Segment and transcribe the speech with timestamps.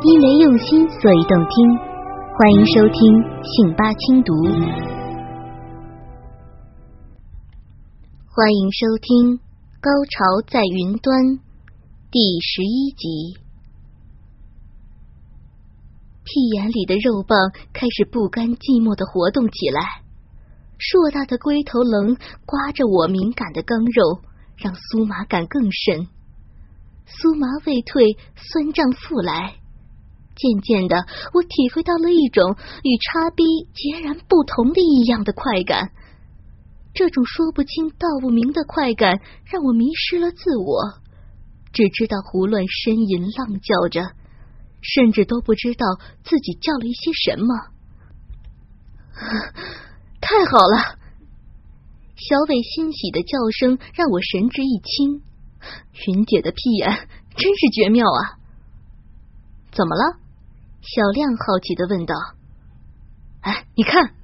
[0.00, 1.76] 因为用心，所以动听。
[2.36, 3.12] 欢迎收听
[3.42, 4.32] 信八轻读，
[8.26, 9.38] 欢迎收听
[9.80, 11.20] 《高潮在云端》
[12.12, 13.40] 第十一集。
[16.22, 17.36] 屁眼里的肉棒
[17.72, 19.82] 开始不甘寂寞的活动起来，
[20.78, 24.22] 硕大的龟头棱刮着我敏感的肛肉，
[24.56, 26.06] 让酥麻感更深。
[27.04, 29.56] 酥麻未退，酸胀复来。
[30.38, 30.96] 渐渐的，
[31.34, 33.42] 我体会到了一种与插逼
[33.74, 35.90] 截然不同的异样的快感。
[36.94, 41.02] 这种说不清道不明的快感，让我迷失了自我，
[41.72, 44.14] 只知道胡乱呻吟、浪叫着，
[44.80, 45.86] 甚至都不知道
[46.24, 47.74] 自己叫了一些什么。
[50.20, 50.98] 太好了！
[52.14, 55.22] 小伟欣喜的叫声让我神志一清。
[56.06, 58.38] 云姐的屁眼真是绝妙啊！
[59.70, 60.18] 怎么了？
[60.80, 62.14] 小亮好奇的问道
[63.42, 64.14] ：“哎，你看！”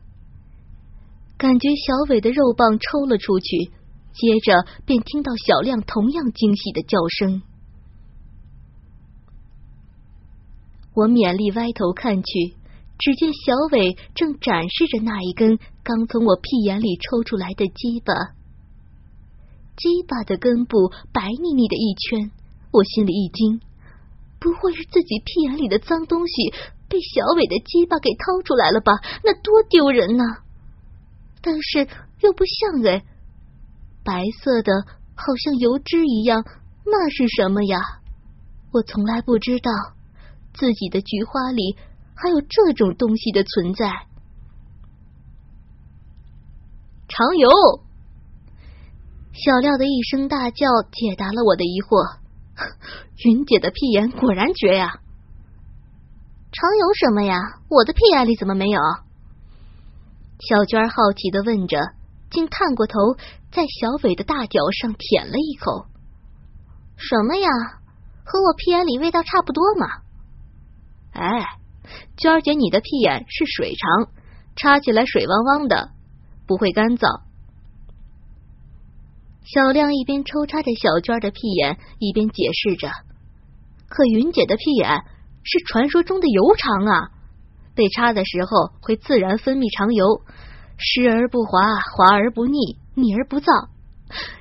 [1.37, 3.73] 感觉小伟的肉棒抽了出去，
[4.13, 7.43] 接着便听到小亮同样惊喜的叫声。
[10.95, 12.55] 我勉力歪头看去，
[12.99, 18.15] 只见小伟正展示着那一根刚从我屁眼里抽出来的鸡巴。
[19.77, 22.31] 鸡巴的根部白腻腻的一圈，
[22.71, 23.61] 我心里一惊。
[24.45, 26.53] 不会是自己屁眼里的脏东西
[26.87, 28.93] 被小伟的鸡巴给掏出来了吧？
[29.25, 30.25] 那多丢人呢！
[31.41, 31.89] 但是
[32.21, 33.03] 又不像哎，
[34.05, 34.71] 白色的，
[35.15, 36.45] 好像油脂一样，
[36.85, 37.81] 那是什么呀？
[38.71, 39.71] 我从来不知道
[40.53, 41.79] 自己的菊花里
[42.15, 43.89] 还有这种东西的存在。
[47.09, 47.49] 常油！
[49.33, 52.24] 小廖的一声大叫解答了我的疑惑。
[53.25, 55.01] 云姐的屁眼果然绝呀！
[56.53, 57.37] 常有什么呀？
[57.69, 58.81] 我的屁眼里怎么没有？
[60.39, 61.79] 小娟好奇的问着，
[62.31, 63.15] 竟探过头
[63.51, 65.87] 在小伟的大脚上舔了一口。
[66.97, 67.49] 什么呀？
[68.25, 69.87] 和我屁眼里味道差不多嘛？
[71.13, 71.45] 哎，
[72.17, 74.09] 娟姐，你的屁眼是水长，
[74.57, 75.91] 插起来水汪汪的，
[76.47, 77.23] 不会干燥。
[79.45, 82.89] 小亮一边抽插着小娟的屁眼，一边解释着
[83.89, 85.03] ：“可云姐的屁眼
[85.43, 87.11] 是传说中的油肠啊，
[87.75, 90.23] 被插的时候会自然分泌肠油，
[90.79, 91.61] 湿而不滑，
[91.93, 93.69] 滑而不腻，腻而不燥，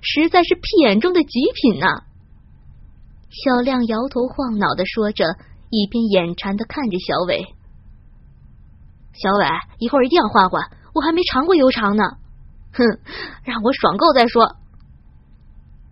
[0.02, 2.08] 实在是屁眼中的极品呐。”
[3.28, 5.36] 小亮摇头晃脑的说着，
[5.70, 7.44] 一边眼馋的看着小伟
[9.12, 9.46] ：“小伟，
[9.80, 12.04] 一会儿一定要换换，我还没尝过油肠呢。”
[12.72, 12.82] 哼，
[13.44, 14.63] 让我爽够再说。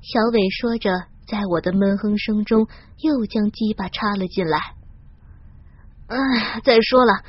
[0.01, 0.89] 小伟说着，
[1.27, 2.67] 在我的闷哼声中，
[2.97, 4.57] 又将鸡巴插了进来。
[6.07, 7.23] 哎，再说了，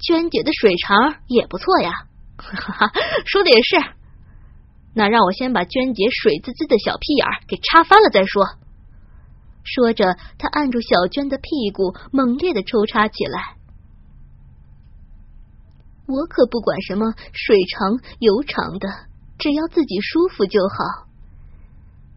[0.00, 1.90] 娟姐的水肠也不错呀。
[2.38, 2.92] 哈哈，
[3.26, 3.76] 说的也是。
[4.94, 8.42] 那让我先把娟姐水滋滋的小屁眼给插翻了再说。
[9.62, 13.56] 说着，他按住小娟的屁股，猛烈的抽插起来。
[16.06, 18.88] 我可不管什么水长油长的，
[19.38, 21.07] 只要自己舒服就好。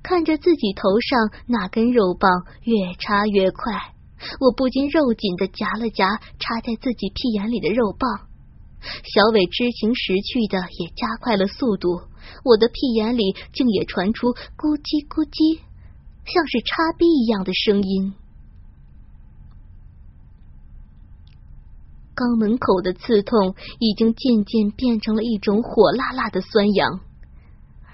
[0.03, 2.31] 看着自己头上那根肉棒
[2.63, 3.93] 越插越快，
[4.39, 8.27] 我不禁肉紧的夹了夹插在自己屁眼里的肉棒。
[8.81, 12.01] 小伟知情识趣的也加快了速度，
[12.43, 15.59] 我的屁眼里竟也传出咕叽咕叽，
[16.25, 18.15] 像是插逼一样的声音。
[22.15, 27.01] 肛门口的刺痛已经渐渐变成了一种火辣辣的酸痒。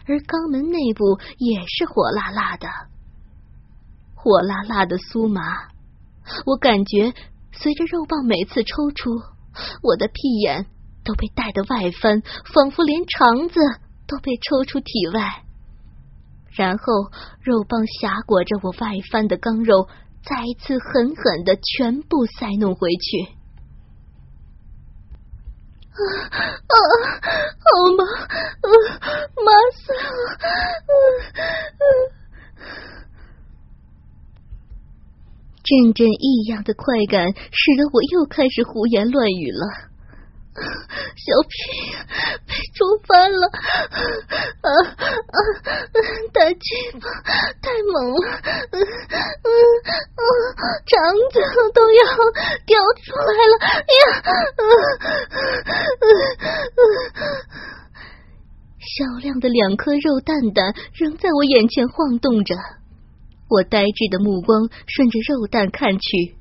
[0.07, 2.67] 而肛门内部也是火辣辣的，
[4.15, 5.41] 火辣辣的酥麻。
[6.45, 7.13] 我感觉
[7.51, 9.09] 随着肉棒每次抽出，
[9.83, 10.65] 我的屁眼
[11.03, 12.21] 都被带得外翻，
[12.53, 13.59] 仿佛连肠子
[14.07, 15.43] 都被抽出体外。
[16.51, 16.83] 然后
[17.41, 19.89] 肉棒挟裹着我外翻的肛肉，
[20.23, 23.36] 再一次狠狠的全部塞弄回去。
[25.97, 26.01] 啊
[26.67, 26.77] 啊，
[27.57, 27.65] 好
[27.97, 28.01] 麻，
[29.43, 29.99] 麻死了！
[35.63, 39.87] 阵阵异样的快感，使得我又开始胡言乱语了。
[40.57, 41.55] 小屁
[42.47, 43.47] 被抽翻了，
[44.61, 45.37] 啊啊！
[46.33, 46.57] 大鸡
[46.93, 47.05] 巴
[47.61, 48.19] 太猛了，
[49.87, 50.21] 啊，
[50.85, 50.95] 肠
[51.31, 51.39] 子
[51.73, 52.01] 都要
[52.65, 53.53] 掉出来了
[53.97, 53.99] 呀！
[54.57, 54.61] 嗯
[56.75, 56.79] 嗯
[58.79, 62.55] 小亮的两颗肉蛋蛋仍在我眼前晃动着，
[63.49, 66.35] 我呆滞的目光顺着肉蛋看去，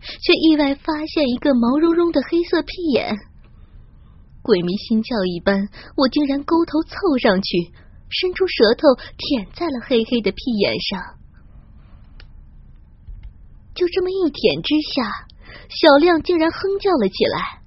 [0.00, 3.16] 却意外发现一个毛茸茸的黑色屁眼。
[4.42, 7.72] 鬼迷心窍一般，我竟然勾头凑上去，
[8.08, 11.18] 伸出舌头舔在了黑黑的屁眼上。
[13.76, 15.28] 就这么一舔之下，
[15.68, 17.62] 小亮竟然哼叫了起来。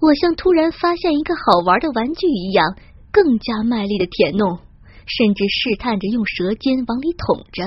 [0.00, 2.76] 我像突然发现一个好玩的玩具一样，
[3.10, 4.60] 更加卖力的舔弄，
[5.06, 7.64] 甚至试探着用舌尖往里捅着。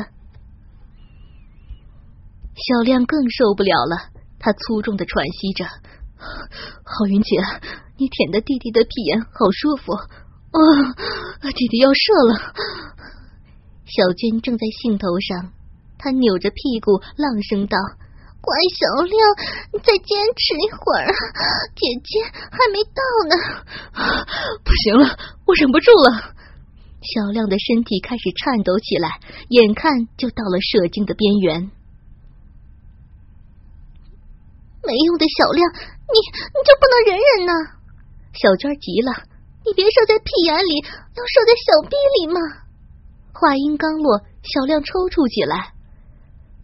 [2.53, 5.65] 小亮更受不了了，他粗重的喘息着
[6.85, 7.37] ：“郝云姐，
[7.97, 10.61] 你舔的弟弟的屁眼好舒服啊，
[11.55, 12.53] 弟弟要射了。”
[13.91, 15.51] 小娟正在兴头上，
[16.01, 17.77] 她扭着屁股浪声道
[18.41, 19.21] ：“乖小亮，
[19.71, 21.05] 你再坚持一会儿，
[21.77, 23.37] 姐姐还没到呢。”
[24.65, 25.05] 不行了，
[25.45, 26.33] 我忍不住了。
[27.05, 31.69] 小亮的身体开始颤抖起来，眼看就到了射精的边缘。
[34.81, 37.53] 没用的小亮，你你就不能忍忍呢？
[38.33, 39.13] 小娟急了，
[39.65, 42.41] 你别射在屁眼里，要射在小逼里嘛！
[43.33, 45.73] 话音刚落，小亮抽搐起来，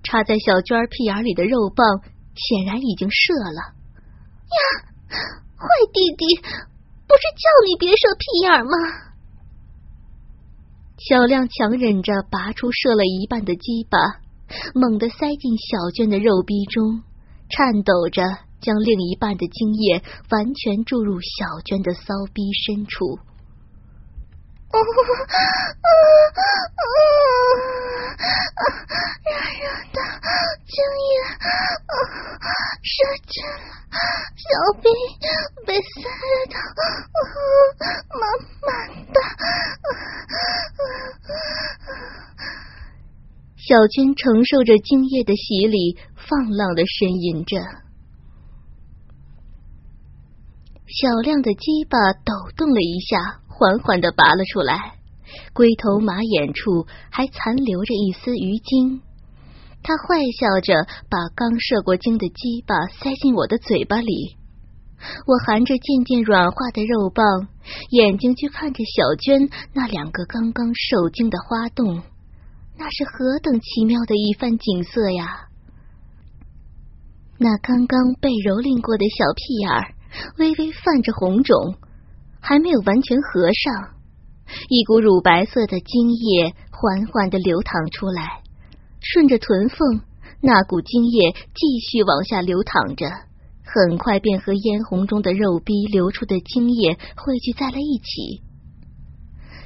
[0.08, 1.86] 插在小娟屁眼里的肉棒
[2.34, 3.76] 显然已经射了。
[4.48, 4.58] 呀，
[5.58, 8.72] 坏弟弟，不是叫你别射屁眼吗？
[10.98, 14.00] 小亮强忍着拔出射了一半的鸡巴，
[14.74, 17.04] 猛地塞进小娟的肉逼中。
[17.50, 18.24] 颤抖着，
[18.62, 23.20] 将另一半的精液完全注入小娟的骚逼深处。
[24.72, 24.76] 啊
[26.34, 26.42] 啊
[28.58, 28.66] 啊！
[29.24, 29.98] 热热的
[30.68, 30.76] 精
[31.08, 32.46] 液啊，
[32.84, 32.94] 射
[33.28, 33.98] 进了
[34.36, 34.44] 小
[34.82, 34.86] 逼，
[35.66, 35.86] 被塞
[36.50, 36.54] 的
[38.14, 38.22] 满
[38.62, 38.68] 满
[39.14, 39.16] 的。
[43.56, 45.98] 小娟承受着精液的洗礼。
[46.28, 47.56] 放浪的呻吟着，
[50.86, 54.94] 小亮的鸡巴抖动了一下，缓缓的拔了出来，
[55.54, 59.02] 龟头马眼处还残留着一丝鱼精。
[59.82, 64.38] 他坏笑着把刚射过精的鸡巴塞进我的嘴巴里，
[65.26, 67.26] 我含着渐渐软化的肉棒，
[67.90, 72.04] 眼睛去看着小娟那两个刚刚受精的花洞，
[72.78, 75.48] 那是何等奇妙的一番景色呀！
[77.40, 79.94] 那刚刚被蹂躏过的小屁眼儿，
[80.38, 81.76] 微微泛着红肿，
[82.48, 83.98] 还没有完全合上。
[84.70, 88.42] 一股乳白色的精液缓缓的流淌出来，
[89.02, 90.02] 顺着臀缝，
[90.40, 93.06] 那股精液继续往下流淌着，
[93.66, 98.42] 很快便和嫣红中的肉壁流出的精液汇聚在了一起。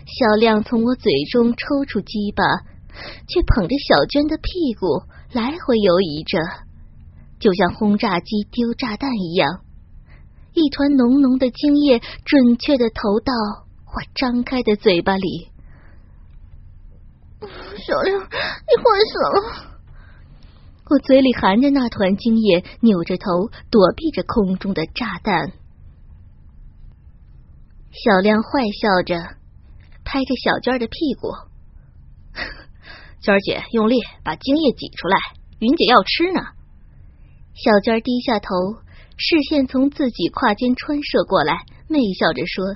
[0.07, 2.43] 小亮从我嘴中抽出鸡巴，
[3.27, 6.39] 却捧着小娟的屁股来回游移着。
[7.39, 9.61] 就像轰炸机丢炸弹一样，
[10.53, 13.33] 一团浓浓的精液准确的投到
[13.85, 15.49] 我张开的嘴巴里。
[17.41, 19.71] 小亮，你坏死了！
[20.89, 25.53] 我嘴里含着那团精液，扭着头躲避着空中的炸弹。
[27.91, 28.49] 小亮坏
[28.81, 29.15] 笑着，
[30.03, 31.29] 拍着小娟的屁股
[33.23, 35.17] ：“娟姐，用力把精液挤出来，
[35.59, 36.41] 云姐要吃呢。”
[37.55, 38.47] 小娟低下头，
[39.17, 42.75] 视线从自己胯间穿射过来，媚笑着说：“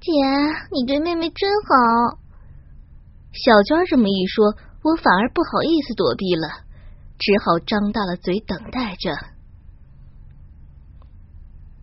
[0.00, 0.10] 姐，
[0.72, 2.18] 你对妹妹真好。”
[3.32, 6.48] 小娟这么一说，我反而不好意思躲避了，
[7.18, 9.16] 只好张大了嘴等待着。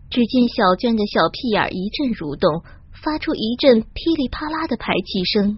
[0.09, 5.57] 只见小娟的小屁眼一阵蠕动，发出一阵噼里啪啦的排气声。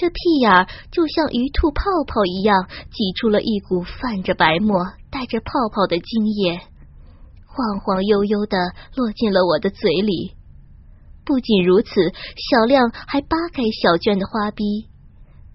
[0.00, 4.80] 这屁眼就像鱼吐泡泡一样，挤出了一股泛着白沫、
[5.10, 6.58] 带着泡泡的精液，
[7.44, 8.56] 晃晃悠悠的
[8.96, 10.32] 落进了我的嘴里。
[11.22, 11.90] 不仅如此，
[12.34, 14.88] 小亮还扒开小娟的花逼，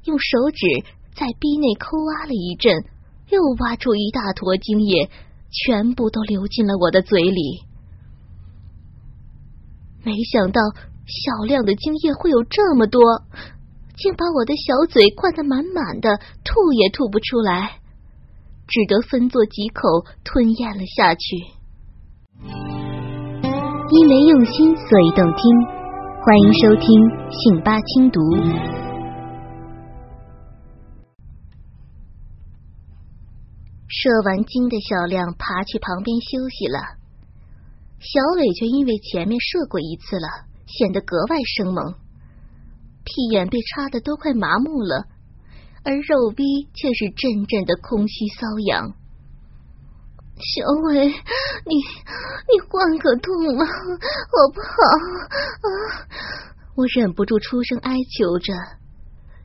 [0.04, 0.68] 用手指
[1.16, 2.86] 在逼内抠挖了一阵，
[3.32, 5.10] 又挖出一大坨精液，
[5.50, 7.64] 全部都流进了我的嘴里。
[10.04, 10.62] 没想到
[11.08, 13.02] 小亮的精液会有这么多。
[13.98, 17.80] 竟把我的小嘴灌得满满的，吐也吐不出来，
[18.68, 19.82] 只得分作几口
[20.24, 21.38] 吞咽了下去。
[23.92, 25.46] 因为用心，所以动听。
[26.26, 27.00] 欢迎收听
[27.32, 28.20] 《信八轻读》。
[33.88, 36.80] 射完精的小亮爬去旁边休息了，
[38.00, 40.28] 小伟却因为前面射过一次了，
[40.66, 42.05] 显得格外生猛。
[43.06, 45.06] 屁眼被插的都快麻木了，
[45.84, 46.44] 而肉逼
[46.74, 48.94] 却是阵阵的空虚瘙痒。
[50.36, 54.76] 小伟，你你换个洞嘛，好不好？
[55.62, 55.68] 啊！
[56.76, 58.54] 我忍不住出声哀求着。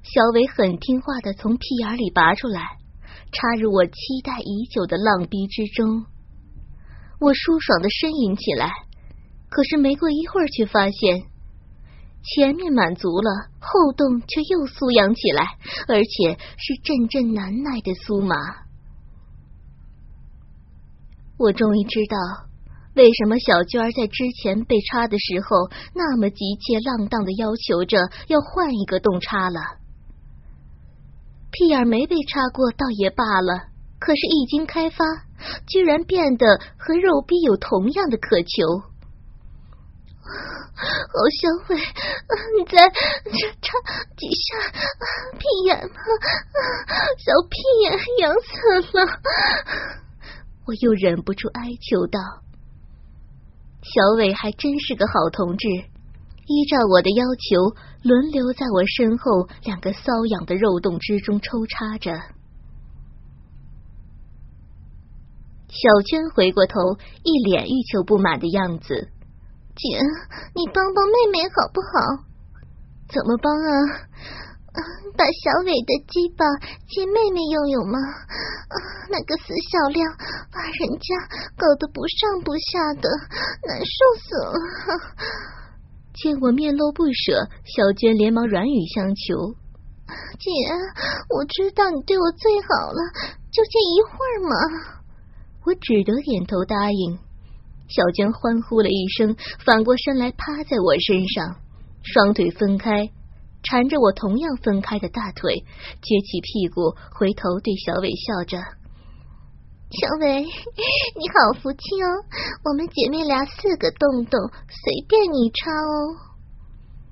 [0.02, 2.60] 小伟很听话的从屁眼里拔出来，
[3.30, 3.92] 插入我期
[4.24, 6.06] 待已久的浪逼之中。
[7.20, 8.72] 我舒爽的呻吟起来，
[9.48, 11.29] 可是没过一会儿，却发现
[12.22, 15.56] 前面满足了，后洞却又酥痒起来，
[15.88, 18.36] 而且是阵阵难耐的酥麻。
[21.38, 22.16] 我终于知道
[22.94, 27.96] 为什么小娟在之前被插的时候那么急切浪荡的要求着
[28.28, 29.80] 要换一个洞插了。
[31.50, 35.04] 屁眼没被插过倒也罢了，可是一经开发，
[35.66, 38.89] 居然变得和肉逼有同样的渴求。
[40.30, 41.76] 好小伟，
[42.56, 43.68] 你再插
[44.16, 44.56] 几下
[45.38, 45.94] 屁眼吗？
[47.18, 48.48] 小屁眼痒死
[48.96, 48.98] 了。
[50.66, 52.20] 我又忍不住哀求道
[53.82, 62.12] ：“小伟还真是个好同志，依照我的要求，轮流在我身后两个瘙痒的肉洞之中抽插着。”
[65.68, 69.10] 小娟回过头，一脸欲求不满的样子
[69.80, 69.96] ：“姐，
[70.54, 72.28] 你帮帮妹妹好不好？
[73.08, 73.72] 怎么帮啊？”
[75.18, 76.46] 把小伟的鸡巴
[76.86, 77.98] 借妹妹用用吗？
[79.10, 80.06] 那个死小亮
[80.52, 81.16] 把人家
[81.56, 83.10] 搞得不上不下的，
[83.66, 84.54] 难受死了。
[86.14, 89.54] 见我面露不舍，小娟连忙软语相求
[90.38, 90.50] ：“姐，
[91.34, 93.00] 我知道你对我最好了，
[93.50, 94.54] 就借一会儿嘛。”
[95.66, 97.18] 我只得点头答应。
[97.90, 101.56] 小娟欢呼了一声，反过身来趴在我身上，
[102.02, 103.10] 双腿分开。
[103.62, 105.52] 缠着我同样分开的大腿，
[106.00, 108.56] 撅起屁股，回头对小伟笑着
[109.92, 112.08] ：“小伟，你好福气哦！
[112.64, 116.32] 我们姐妹俩四个洞洞，随便你插哦。”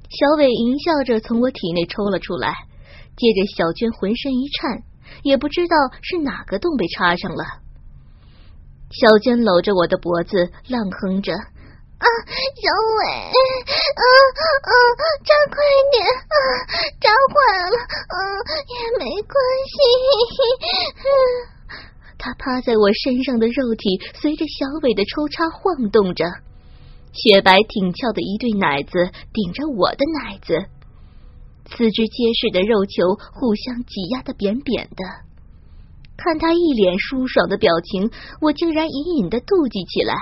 [0.08, 2.54] 小伟淫笑着从我体内抽了出来，
[3.12, 4.82] 接着小娟浑身一颤，
[5.24, 7.44] 也不知道是哪个洞被插上了。
[8.90, 11.32] 小娟搂着我的脖子，浪哼着。
[11.32, 12.06] 啊，
[12.54, 14.04] 小伟，啊
[14.62, 14.72] 啊，
[15.24, 15.56] 扎快
[15.90, 16.34] 点，啊，
[17.00, 17.34] 扎坏
[17.70, 17.76] 了，
[18.14, 18.16] 嗯，
[18.70, 19.34] 也没关
[19.66, 19.74] 系。
[22.18, 26.24] 他趴在我身上的肉体随着小伟的抽插晃动着，
[27.12, 30.66] 雪白挺翘的一对奶子顶着我的奶子，
[31.66, 35.27] 四肢结实的肉球互相挤压的扁扁的。
[36.18, 38.10] 看他一脸舒爽的表情，
[38.40, 40.14] 我竟然隐隐的妒忌起来。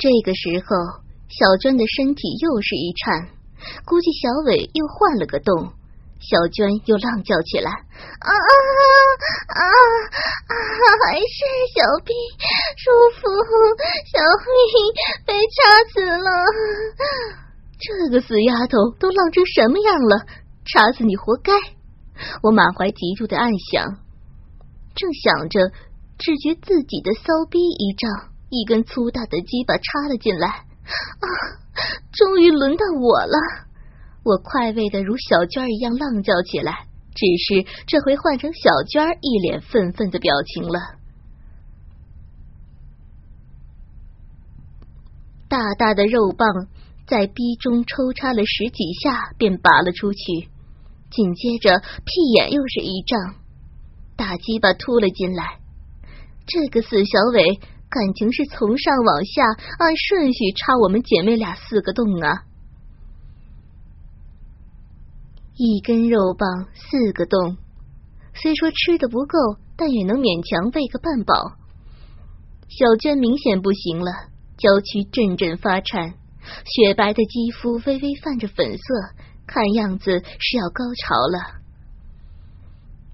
[0.00, 3.28] 这个时候，小娟的身体又是一颤，
[3.84, 5.76] 估计小伟又换了个洞。
[6.22, 7.68] 小娟又浪叫起来
[8.22, 8.52] ：“啊啊
[9.52, 10.54] 啊啊！
[11.04, 11.36] 还是
[11.74, 12.14] 小兵
[12.78, 12.88] 舒
[13.18, 13.26] 服，
[14.06, 14.46] 小屁
[15.26, 15.58] 被插
[15.92, 16.30] 死了！
[17.78, 20.24] 这个死丫头都浪成什么样了？
[20.64, 21.52] 插死你活该！”
[22.40, 23.98] 我满怀嫉妒的暗想，
[24.94, 25.60] 正想着，
[26.18, 28.32] 只觉自己的骚逼一胀。
[28.54, 31.26] 一根粗大的鸡巴插了进来，啊！
[32.12, 33.38] 终于轮到我了！
[34.24, 40.78] 我快慰的如小娟一样浪叫起来，只是这回换成小娟一脸愤愤的表情了。
[45.48, 46.46] 大大的肉棒
[47.06, 50.50] 在逼中抽插了十几下，便拔了出去，
[51.10, 53.36] 紧接着屁眼又是一胀，
[54.22, 55.58] 大鸡巴突了进来。
[56.46, 57.58] 这个死小伟！
[57.90, 59.42] 感情是从上往下
[59.78, 62.44] 按顺序插我们姐妹俩四个洞啊！
[65.56, 67.58] 一根肉棒四个洞，
[68.32, 69.36] 虽说吃的不够，
[69.76, 71.34] 但也能勉强喂个半饱。
[72.68, 74.10] 小娟明显不行了，
[74.56, 76.14] 娇躯阵阵发颤，
[76.64, 78.84] 雪白的肌肤微微泛着粉色，
[79.46, 81.61] 看样子是要高潮了。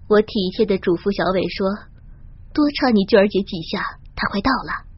[0.09, 1.69] 我体贴的嘱咐小伟说
[2.57, 3.85] ：“多插你娟儿姐几下。”
[4.17, 4.89] 她快到了，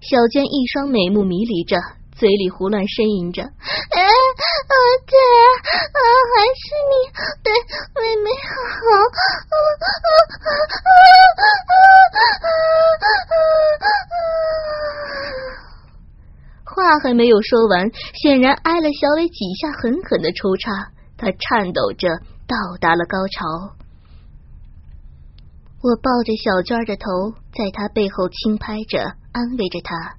[0.00, 1.76] 小娟一双美目迷离着，
[2.16, 4.00] 嘴里胡乱呻吟着：“哎，
[5.06, 5.14] 姐，
[5.92, 6.00] 啊，
[6.34, 7.12] 还是你
[7.44, 7.52] 对
[8.00, 8.48] 妹妹好。”
[16.64, 22.08] 话还没有说完，显然挨了小伟几下狠狠的抽插，他颤抖着
[22.46, 23.77] 到达了高潮。
[25.80, 28.98] 我抱着小娟的头，在她背后轻拍着，
[29.32, 30.16] 安慰着她。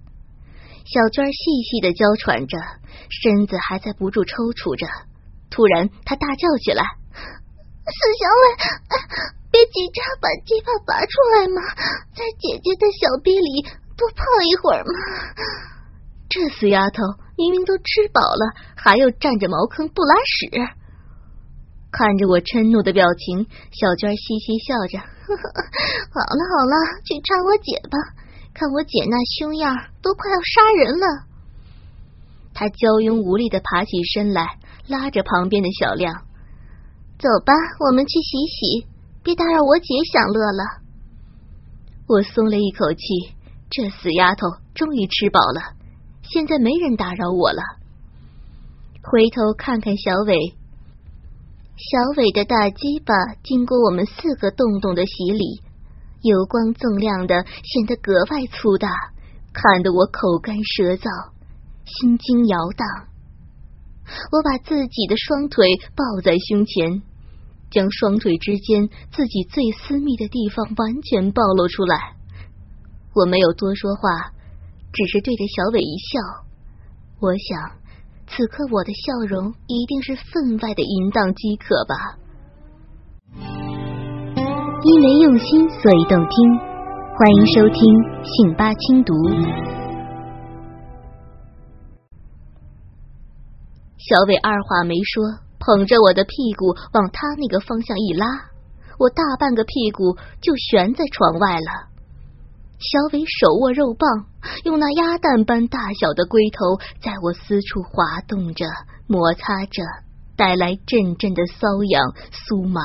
[0.85, 2.57] 小娟细细的娇喘着，
[3.09, 4.87] 身子还在不住抽搐着。
[5.51, 6.81] 突然，她大叫起来
[7.83, 8.43] ：“死小伟，
[9.51, 11.59] 别急着把鸡巴拔出来嘛，
[12.15, 13.63] 在姐姐的小臂里
[13.97, 14.93] 多泡一会儿嘛。
[16.29, 17.03] 这死丫头
[17.35, 20.49] 明明都吃饱了，还要占着茅坑不拉屎。
[21.91, 25.03] 看着我嗔怒的表情，小娟嘻嘻笑着
[26.09, 27.97] ：“好了好了，去插我姐吧，
[28.53, 31.05] 看我姐那凶样，都快要杀人了。”
[32.53, 34.57] 她娇慵无力的爬起身来，
[34.87, 36.13] 拉着旁边的小亮
[37.19, 38.87] ：“走吧，我们去洗洗，
[39.23, 40.63] 别打扰我姐享乐了。”
[42.09, 43.35] 我松了一口气，
[43.69, 45.77] 这死丫头终于吃饱了。
[46.23, 47.61] 现在没人打扰我了，
[49.03, 50.57] 回头看看小伟，
[51.79, 55.63] 小伟的大鸡巴经过我们四个洞洞的洗礼，
[56.21, 58.89] 油光锃亮的，显得格外粗大，
[59.53, 61.07] 看得我口干舌燥，
[61.85, 62.83] 心惊摇荡。
[64.03, 67.01] 我把自己的双腿抱在胸前，
[67.71, 72.19] 将双腿之间自己最私密的地方完全暴露出来。
[73.15, 74.35] 我没有多说话。
[74.91, 76.19] 只是对着小伟一笑，
[77.21, 77.78] 我想
[78.29, 82.15] 此刻我的笑容一定是分外的淫荡饥渴吧。
[84.83, 86.57] 因为用心，所以动听。
[87.17, 87.83] 欢迎收听
[88.23, 89.13] 信八轻读。
[93.97, 95.25] 小伟二话没说，
[95.59, 98.25] 捧着我的屁股往他那个方向一拉，
[98.97, 101.88] 我大半个屁股就悬在床外了。
[102.79, 104.27] 小伟手握肉棒，
[104.63, 108.65] 用那鸭蛋般大小的龟头在我私处滑动着、
[109.05, 109.83] 摩擦着，
[110.37, 112.81] 带来阵阵的瘙痒、酥麻。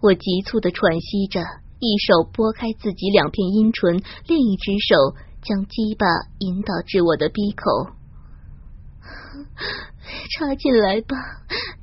[0.00, 1.40] 我急促的喘息着，
[1.80, 6.06] 一手拨开自己两片阴唇，另一只手将鸡巴
[6.38, 7.90] 引导至我的鼻口。
[10.38, 11.16] 插进来吧，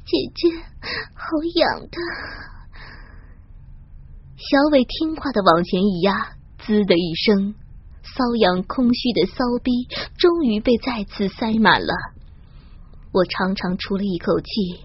[0.05, 0.47] 姐姐，
[1.13, 1.97] 好痒的。
[4.43, 7.55] 小伟听话的往前一压，滋的一声，
[8.03, 9.71] 瘙痒空虚的骚逼
[10.17, 11.93] 终于被再次塞满了。
[13.13, 14.83] 我长长出了一口气，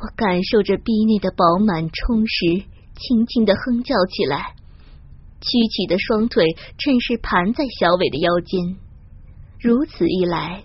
[0.00, 2.64] 我感受着逼内的饱满充实，
[2.96, 4.56] 轻轻的哼叫起来，
[5.42, 8.76] 曲起的双腿趁势盘在小伟的腰间。
[9.60, 10.64] 如此一来，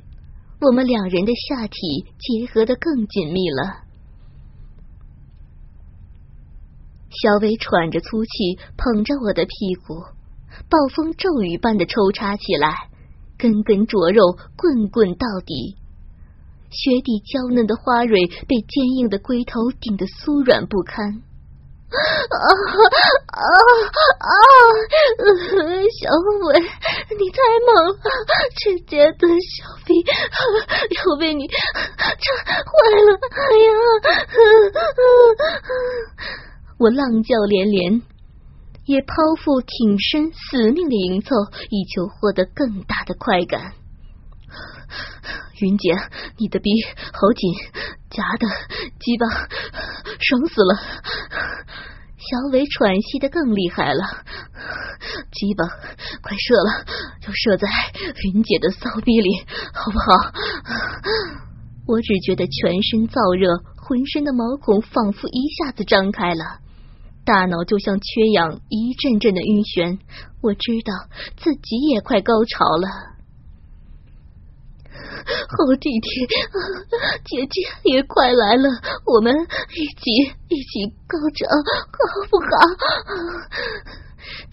[0.62, 3.87] 我们两人的下体结合的更紧密了。
[7.21, 10.03] 小伟喘着粗气，捧着我的屁股，
[10.69, 12.89] 暴风骤雨般的抽插起来，
[13.38, 15.77] 根根灼肉，棍棍到底。
[16.69, 21.23] 雪底娇嫩的花蕊被坚硬的龟头顶得酥软不堪。
[21.88, 21.95] 啊
[23.32, 23.39] 啊
[24.19, 24.30] 啊！
[25.97, 26.12] 小
[26.49, 26.60] 伟，
[27.17, 27.95] 你太猛了，
[28.60, 31.56] 这姐的小臂要被你 插
[32.60, 32.67] 坏
[33.08, 33.10] 了！
[33.32, 33.71] 哎呀！
[36.80, 38.02] 我浪叫连连，
[38.86, 41.34] 也剖腹挺身，死命的迎凑，
[41.70, 43.74] 以求获得更大的快感。
[45.60, 45.96] 云姐，
[46.38, 46.70] 你的逼
[47.13, 47.52] 好紧，
[48.12, 48.48] 夹的
[49.00, 49.26] 鸡巴
[50.20, 50.78] 爽死了。
[52.18, 54.04] 小伟喘息的更厉害了，
[55.32, 55.66] 鸡巴
[56.22, 56.86] 快射了，
[57.22, 57.68] 就射在
[58.24, 59.30] 云姐的骚逼里，
[59.74, 60.06] 好不好？
[61.88, 66.60] 我只觉得全身燥热，浑身的毛孔仿佛一下子张开了。
[67.28, 70.00] 大脑就像缺氧，一阵阵的晕眩。
[70.40, 70.94] 我知道
[71.36, 72.88] 自己也快高潮了，
[74.88, 76.08] 好弟弟，
[77.26, 78.70] 姐姐也快来了，
[79.04, 80.10] 我们一起
[80.48, 82.48] 一起高潮，好不好？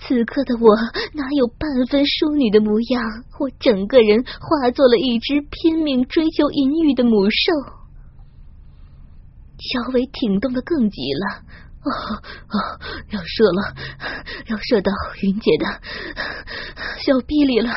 [0.01, 0.75] 此刻的我
[1.13, 3.01] 哪有半分淑女的模样？
[3.39, 7.37] 我整个人化作了一只拼命追求淫欲的母兽。
[9.61, 11.45] 小伟挺动的更急了。
[11.85, 11.91] 哦
[12.49, 12.57] 哦，
[13.11, 13.75] 要射了，
[14.49, 14.91] 要射到
[15.23, 15.67] 云姐的
[17.05, 17.71] 小臂里了！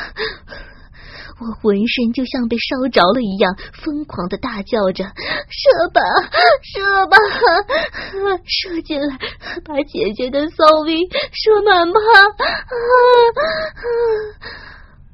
[1.40, 5.04] 我浑身就像被烧着了一样，疯狂的大叫着
[5.52, 6.00] ：“射吧，
[6.64, 7.16] 射吧，
[8.44, 9.18] 射进来，
[9.64, 10.96] 把姐姐的骚逼
[11.30, 12.50] 射满吧！”啊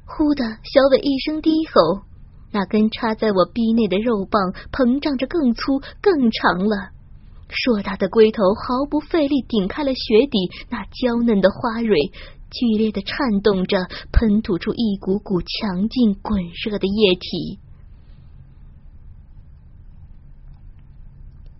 [0.07, 2.01] 忽的，小伟一声低吼，
[2.51, 6.94] 那根插在我臂内的肉棒膨胀着，更粗更长了。
[7.49, 12.11] 硕大的龟头毫不费力顶开了雪底那娇嫩的花蕊，
[12.51, 17.59] 剧烈的颤动着，喷吐出一股股强劲滚热的液体。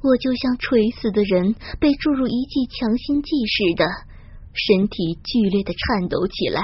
[0.01, 3.85] 我就像垂死的人被注入一剂强心剂似的，
[4.53, 6.61] 身体剧烈的颤抖起来。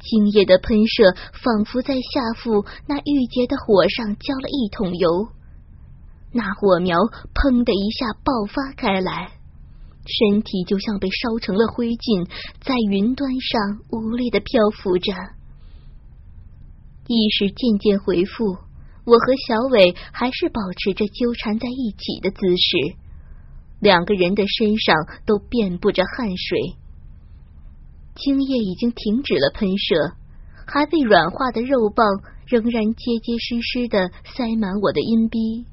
[0.00, 5.28] 精液的喷射仿佛在下腹那郁结的火上浇了一桶油。
[6.36, 6.98] 那火苗
[7.32, 9.32] 砰的一下爆发开来，
[10.04, 12.28] 身体就像被烧成了灰烬，
[12.60, 15.14] 在云端上无力的漂浮着。
[17.08, 18.44] 意识渐渐恢复，
[19.08, 23.00] 我和小伟还是保持着纠缠在一起的姿势，
[23.80, 24.94] 两个人的身上
[25.24, 26.76] 都遍布着汗水，
[28.14, 30.12] 精液已经停止了喷射，
[30.66, 32.04] 还未软化的肉棒
[32.44, 35.64] 仍然结结实实的塞满我的阴逼，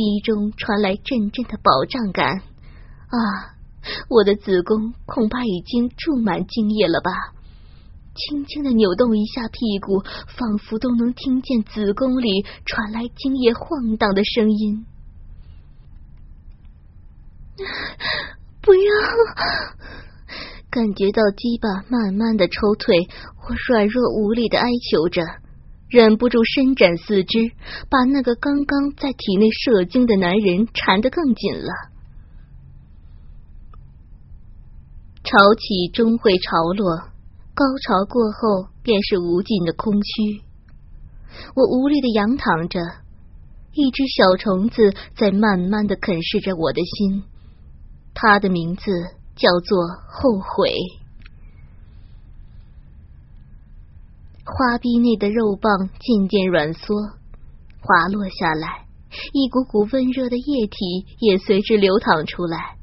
[0.00, 2.38] 鼻中传来阵阵的饱胀感。
[2.38, 3.18] 啊，
[4.08, 7.10] 我的子宫恐怕已经注满精液了吧？
[8.14, 10.00] 轻轻的扭动一下屁股，
[10.38, 14.86] 仿佛都能听见子宫里传来精液晃荡的声音。
[18.62, 18.80] 不要！
[20.70, 23.06] 感觉到鸡巴慢慢的抽退，
[23.46, 25.26] 我软弱无力的哀求着，
[25.90, 27.50] 忍不住伸展四肢，
[27.90, 31.72] 把那个刚刚在体内射精的男人缠得更紧了。
[35.24, 37.10] 潮起终会潮落。
[37.52, 40.40] 高潮过后，便是无尽的空虚。
[41.54, 42.80] 我无力的仰躺着，
[43.72, 47.24] 一只小虫子在慢慢的啃噬着我的心。
[48.14, 48.90] 它的名字
[49.34, 49.76] 叫做
[50.08, 50.70] 后悔。
[54.52, 56.94] 花臂内的肉棒渐渐软缩，
[57.80, 58.86] 滑落下来，
[59.32, 62.76] 一股股温热的液体也随之流淌出来。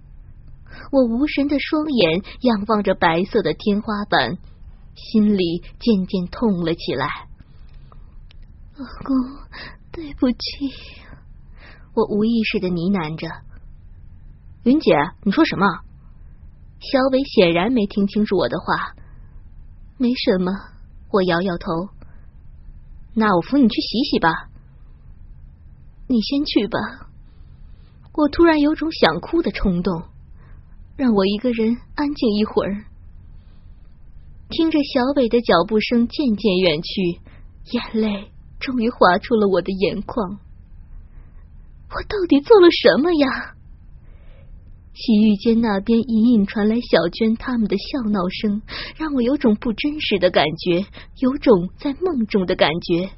[0.92, 4.38] 我无神的双眼仰望着白色的天花板。
[5.00, 7.08] 心里渐渐痛了起来。
[8.78, 9.16] 老公，
[9.92, 10.38] 对不起，
[11.94, 13.28] 我无意识的呢喃着。
[14.64, 15.68] 云姐，你说什么？
[16.80, 18.96] 小伟显然没听清楚我的话。
[20.00, 20.52] 没什么，
[21.12, 21.90] 我摇摇头。
[23.14, 24.50] 那我扶你去洗洗吧。
[26.08, 26.80] 你先去吧。
[28.14, 30.04] 我突然有种想哭的冲动，
[30.96, 32.86] 让我一个人安静一会儿。
[34.50, 37.20] 听着小伟的脚步声渐渐远去，
[37.72, 40.40] 眼泪终于滑出了我的眼眶。
[41.90, 43.57] 我到底做了什么呀？
[45.00, 48.64] 洗浴间那边隐隐传来小娟他们的笑闹声，
[48.98, 50.88] 让我有种不真实的感觉，
[51.20, 53.12] 有种在梦中的感觉。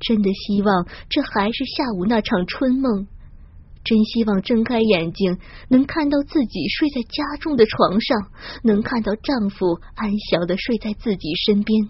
[0.00, 3.06] 真的希望这还是下午那场春梦。
[3.84, 5.38] 真希望睁开眼睛，
[5.70, 8.28] 能看到自己睡在家中的床上，
[8.62, 11.88] 能看到丈夫安详的睡在自己身边。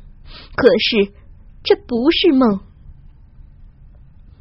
[0.55, 1.13] 可是
[1.65, 2.61] 这不是梦。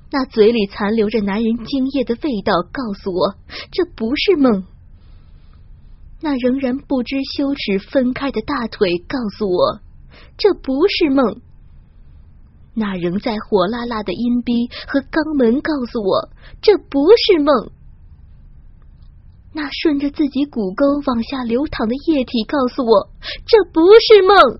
[0.09, 3.35] 那嘴里残留着男人精液的味道告诉我，
[3.71, 4.65] 这不是梦。
[6.21, 9.81] 那仍然不知羞耻分开的大腿告诉我，
[10.37, 11.41] 这不是梦。
[12.73, 16.29] 那仍在火辣辣的阴逼和肛门告诉我，
[16.61, 17.71] 这不是梦。
[19.53, 23.09] 那顺着自己骨沟往下流淌的液体告诉我，
[23.45, 24.59] 这不是梦。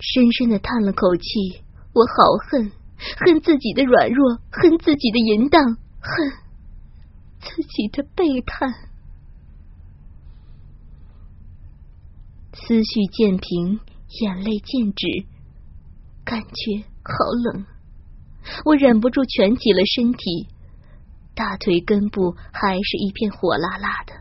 [0.00, 2.70] 深深的叹了口气，我好恨，
[3.18, 5.62] 恨自己的软弱，恨自己的淫荡，
[6.00, 6.32] 恨
[7.40, 8.72] 自己的背叛。
[12.52, 13.80] 思绪渐平，
[14.20, 15.26] 眼泪渐止。
[16.24, 17.12] 感觉好
[17.52, 17.66] 冷，
[18.64, 20.48] 我忍不住蜷起了身体，
[21.34, 24.14] 大腿根部还是一片火辣辣的，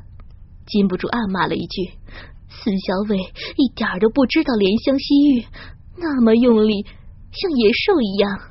[0.65, 1.91] 禁不住暗骂了一句
[2.49, 3.17] ：“死小伟，
[3.55, 5.47] 一点都不知道怜香惜玉，
[5.95, 6.83] 那么用力，
[7.31, 8.49] 像野兽一样。”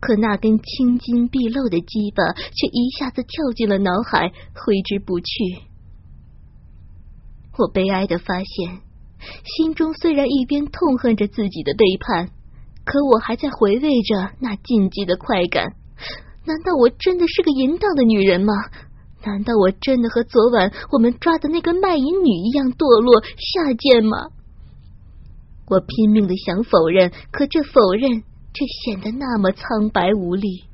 [0.00, 5.26] 可那根青筋毕露的鸡巴却一下子跳进了脑海，挥之不去。
[7.58, 8.80] 我悲哀的发现，
[9.44, 12.30] 心中虽然一边痛恨着自己的背叛。
[12.84, 15.74] 可我还在回味着那禁忌的快感，
[16.44, 18.52] 难道我真的是个淫荡的女人吗？
[19.24, 24.28] 难道我真的和昨晚我们抓的那个卖淫女一样堕落下贱吗？
[25.66, 28.22] 我拼命的想否认，可这否认
[28.56, 30.64] 却显得那么苍白无力。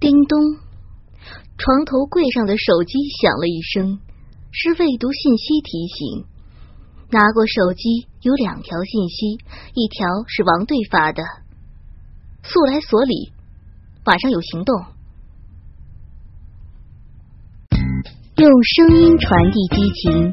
[0.00, 0.38] 叮咚，
[1.58, 4.00] 床头柜上的手机响了一声，
[4.50, 6.24] 是未读信息提醒。
[7.10, 9.38] 拿过手机，有两条信息，
[9.74, 11.22] 一条是王队发的
[12.42, 13.30] ：“速来所里，
[14.06, 14.86] 晚上有行动。”
[18.36, 20.32] 用声音传递激情，